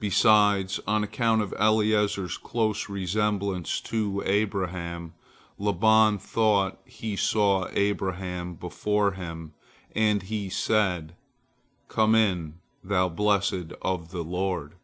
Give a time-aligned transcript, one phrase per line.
[0.00, 5.14] Besides, on account of Eliezer's close resemblance to Abraham,
[5.58, 9.54] Laban thought he saw Abraham before him,
[9.94, 11.14] and he said:
[11.86, 14.74] "Come in, thou blessed of the Lord!